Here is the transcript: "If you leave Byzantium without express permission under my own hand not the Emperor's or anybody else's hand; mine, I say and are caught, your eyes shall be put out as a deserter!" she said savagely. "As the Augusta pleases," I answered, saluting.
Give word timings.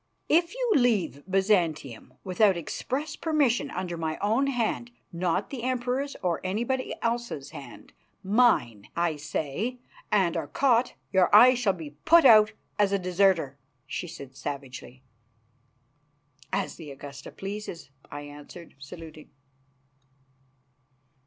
"If 0.29 0.55
you 0.55 0.71
leave 0.77 1.23
Byzantium 1.27 2.15
without 2.23 2.57
express 2.57 3.15
permission 3.15 3.69
under 3.69 3.97
my 3.97 4.17
own 4.17 4.47
hand 4.47 4.89
not 5.13 5.51
the 5.51 5.61
Emperor's 5.61 6.15
or 6.23 6.41
anybody 6.43 6.95
else's 7.03 7.51
hand; 7.51 7.93
mine, 8.23 8.87
I 8.95 9.15
say 9.17 9.77
and 10.11 10.35
are 10.35 10.47
caught, 10.47 10.95
your 11.13 11.29
eyes 11.35 11.59
shall 11.59 11.73
be 11.73 11.91
put 12.03 12.25
out 12.25 12.51
as 12.79 12.91
a 12.91 12.97
deserter!" 12.97 13.59
she 13.85 14.07
said 14.07 14.35
savagely. 14.35 15.03
"As 16.51 16.77
the 16.77 16.89
Augusta 16.89 17.29
pleases," 17.31 17.91
I 18.09 18.21
answered, 18.21 18.73
saluting. 18.79 19.29